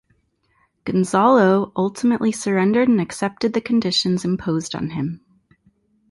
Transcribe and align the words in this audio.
Gonzalo 0.83 1.71
ultimately 1.75 2.31
surrendered 2.31 2.87
and 2.89 2.99
accepted 2.99 3.53
the 3.53 3.61
conditions 3.61 4.25
imposed 4.25 4.73
on 4.73 4.89
him. 4.89 5.21